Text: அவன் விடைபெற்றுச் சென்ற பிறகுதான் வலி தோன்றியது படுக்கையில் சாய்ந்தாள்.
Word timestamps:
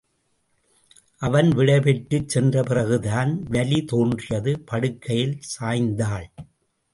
அவன் 1.21 1.49
விடைபெற்றுச் 1.49 2.27
சென்ற 2.27 2.63
பிறகுதான் 2.63 3.43
வலி 3.49 3.85
தோன்றியது 3.85 4.59
படுக்கையில் 4.59 5.39
சாய்ந்தாள். 5.53 6.27